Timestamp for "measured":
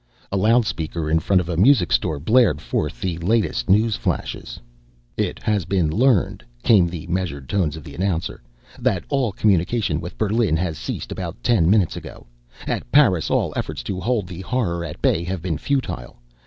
7.05-7.47